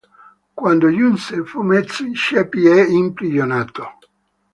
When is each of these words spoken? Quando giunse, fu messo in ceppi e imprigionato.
Quando 0.55 0.89
giunse, 0.91 1.45
fu 1.45 1.61
messo 1.61 2.01
in 2.01 2.15
ceppi 2.15 2.65
e 2.65 2.85
imprigionato. 2.85 3.99